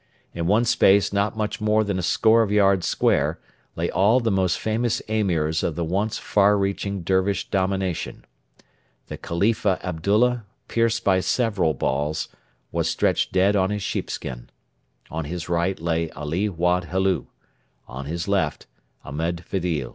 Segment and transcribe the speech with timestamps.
[0.33, 3.39] In one space not much more than a score of yards square
[3.75, 8.25] lay all the most famous Emirs of the once far reaching Dervish domination.
[9.09, 12.29] The Khalifa Abdullah, pierced by several balls,
[12.71, 14.49] was stretched dead on his sheepskin;
[15.11, 17.27] on his right lay Ali Wad Helu,
[17.87, 18.65] on his left
[19.05, 19.89] Ahmed Fedil.